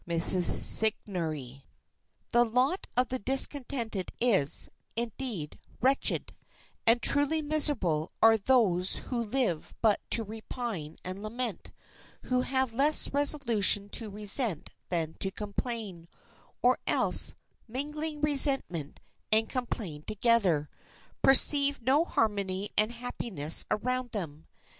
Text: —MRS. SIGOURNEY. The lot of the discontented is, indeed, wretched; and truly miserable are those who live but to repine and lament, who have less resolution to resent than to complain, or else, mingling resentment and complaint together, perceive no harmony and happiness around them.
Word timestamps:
—MRS. 0.07 0.45
SIGOURNEY. 0.45 1.63
The 2.31 2.43
lot 2.43 2.87
of 2.97 3.09
the 3.09 3.19
discontented 3.19 4.11
is, 4.19 4.67
indeed, 4.95 5.59
wretched; 5.79 6.33
and 6.87 6.99
truly 7.03 7.43
miserable 7.43 8.11
are 8.19 8.35
those 8.35 8.95
who 8.95 9.23
live 9.23 9.75
but 9.79 10.01
to 10.09 10.23
repine 10.23 10.97
and 11.03 11.21
lament, 11.21 11.71
who 12.23 12.41
have 12.41 12.73
less 12.73 13.13
resolution 13.13 13.89
to 13.89 14.09
resent 14.09 14.71
than 14.89 15.13
to 15.19 15.29
complain, 15.29 16.07
or 16.63 16.79
else, 16.87 17.35
mingling 17.67 18.21
resentment 18.21 18.99
and 19.31 19.51
complaint 19.51 20.07
together, 20.07 20.67
perceive 21.21 21.79
no 21.79 22.05
harmony 22.05 22.71
and 22.75 22.91
happiness 22.91 23.65
around 23.69 24.13
them. 24.13 24.47